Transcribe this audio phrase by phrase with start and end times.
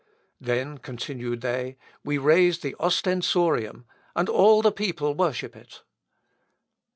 [0.39, 3.85] Then, continued they, we raise the ostensorium,
[4.15, 5.83] and all the people worship it.